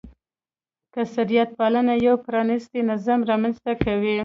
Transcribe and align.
کثرت 0.93 1.49
پالنه 1.57 1.93
یو 2.05 2.15
پرانیستی 2.25 2.81
نظام 2.91 3.19
رامنځته 3.29 3.71
کوي. 3.83 4.17